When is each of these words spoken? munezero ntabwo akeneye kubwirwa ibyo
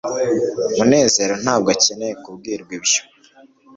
munezero 0.77 1.33
ntabwo 1.43 1.67
akeneye 1.75 2.13
kubwirwa 2.23 2.71
ibyo 2.79 3.01